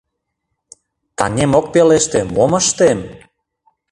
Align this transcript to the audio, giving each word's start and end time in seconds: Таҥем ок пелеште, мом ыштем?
Таҥем 1.17 1.51
ок 1.59 1.65
пелеште, 1.73 2.19
мом 2.35 2.51
ыштем? 2.61 2.99